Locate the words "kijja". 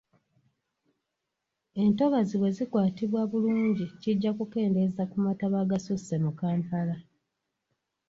4.01-4.31